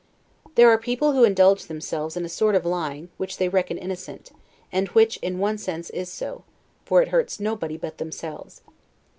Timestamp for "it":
7.03-7.09